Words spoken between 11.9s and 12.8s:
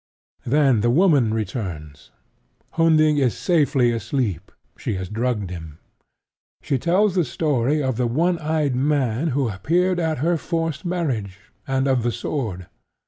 the sword.